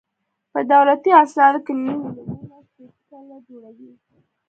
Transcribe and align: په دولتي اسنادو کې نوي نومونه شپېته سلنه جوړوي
په 0.51 0.59
دولتي 0.71 1.11
اسنادو 1.21 1.59
کې 1.65 1.73
نوي 1.75 1.83
نومونه 2.03 2.57
شپېته 2.67 2.99
سلنه 3.07 3.37
جوړوي 3.47 3.91